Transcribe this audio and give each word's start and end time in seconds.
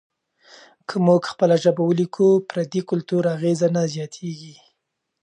که 0.87 0.95
موږ 1.05 1.21
خپله 1.31 1.55
ژبه 1.63 1.83
ولیکو، 1.85 2.27
پردي 2.49 2.81
کلتور 2.89 3.23
اغېز 3.35 3.61
نه 3.75 3.83
زیاتیږي. 3.93 4.55